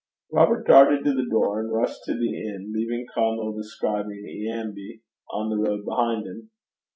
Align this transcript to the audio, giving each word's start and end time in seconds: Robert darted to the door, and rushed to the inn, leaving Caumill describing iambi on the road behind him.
Robert 0.31 0.65
darted 0.65 1.03
to 1.05 1.13
the 1.13 1.27
door, 1.29 1.59
and 1.59 1.71
rushed 1.71 2.05
to 2.05 2.15
the 2.17 2.35
inn, 2.49 2.73
leaving 2.73 3.05
Caumill 3.15 3.55
describing 3.55 4.25
iambi 4.27 5.01
on 5.29 5.51
the 5.51 5.57
road 5.57 5.85
behind 5.85 6.25
him. 6.25 6.49